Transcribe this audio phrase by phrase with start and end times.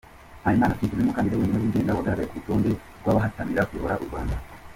[0.41, 2.69] Mpayimana Philippe niwe mukandida wenyine wigenga wagaragaye k’urutonde
[2.99, 4.35] rw’abahatanira kuyobora u Rwanda.